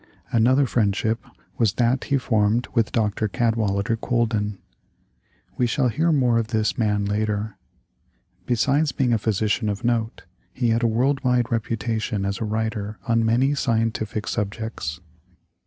Another 0.31 0.65
friendship 0.65 1.23
was 1.59 1.73
that 1.73 2.05
he 2.05 2.17
formed 2.17 2.67
with 2.73 2.91
Dr. 2.91 3.27
Cadwallader 3.27 3.95
Colden. 3.95 4.57
We 5.59 5.67
shall 5.67 5.89
hear 5.89 6.11
more 6.11 6.39
of 6.39 6.47
this 6.47 6.75
man 6.75 7.05
later. 7.05 7.55
Besides 8.47 8.91
being 8.93 9.13
a 9.13 9.19
physician 9.19 9.69
of 9.69 9.83
note, 9.83 10.23
he 10.51 10.69
had 10.69 10.81
a 10.81 10.87
world 10.87 11.23
wide 11.23 11.51
reputation 11.51 12.25
as 12.25 12.39
a 12.41 12.45
writer 12.45 12.97
on 13.07 13.23
many 13.23 13.53
scientific 13.53 14.27
subjects. 14.27 14.99